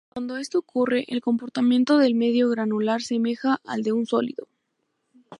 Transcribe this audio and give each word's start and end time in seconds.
Cuando 0.09 0.35
esto 0.37 0.57
ocurre 0.57 1.05
el 1.09 1.21
comportamiento 1.21 1.99
del 1.99 2.15
medio 2.15 2.49
granular 2.49 3.03
semeja 3.03 3.61
al 3.63 3.83
de 3.83 3.91
un 3.91 4.07
sólido. 4.07 4.47